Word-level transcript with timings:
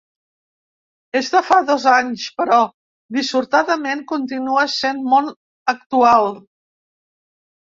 És 1.19 1.27
de 1.33 1.41
fa 1.49 1.57
dos 1.67 1.85
anys, 1.91 2.23
però, 2.39 2.57
dissortadament, 3.17 4.01
continua 4.13 4.65
essent 4.71 5.05
molt 5.13 5.73
actual. 5.75 6.31